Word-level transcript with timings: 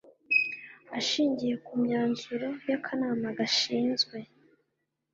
ashingiye 0.97 1.55
ku 1.65 1.73
myanzuro 1.83 2.47
y 2.67 2.71
akanama 2.77 3.27
gashinzwe 3.37 4.17